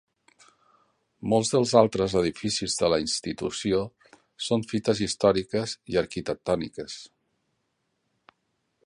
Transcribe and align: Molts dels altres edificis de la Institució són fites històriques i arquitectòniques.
Molts 1.33 1.51
dels 1.55 1.73
altres 1.81 2.15
edificis 2.21 2.77
de 2.79 2.89
la 2.93 2.99
Institució 3.03 3.81
són 4.47 4.67
fites 4.73 5.05
històriques 5.09 5.77
i 5.97 6.01
arquitectòniques. 6.05 6.97